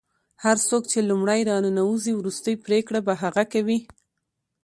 هر 0.43 0.57
څوک 0.67 0.83
چې 0.91 0.99
لومړی 1.09 1.41
راننوځي 1.49 2.11
وروستۍ 2.15 2.55
پرېکړه 2.65 2.99
به 3.07 3.13
هغه 3.23 3.43
کوي. 3.53 3.79